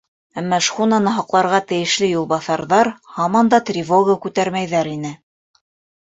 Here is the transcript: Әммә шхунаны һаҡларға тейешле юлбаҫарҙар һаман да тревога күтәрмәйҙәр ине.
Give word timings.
Әммә 0.41 0.57
шхунаны 0.67 1.11
һаҡларға 1.17 1.57
тейешле 1.71 2.07
юлбаҫарҙар 2.11 2.89
һаман 3.17 3.51
да 3.55 3.59
тревога 3.67 4.15
күтәрмәйҙәр 4.25 4.91
ине. 4.95 5.13